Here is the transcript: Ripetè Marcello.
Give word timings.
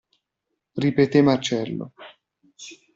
Ripetè 0.85 1.21
Marcello. 1.21 1.91